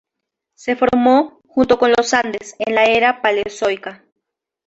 [0.55, 4.03] Se formó, junto con los Andes, en la era Paleozoica.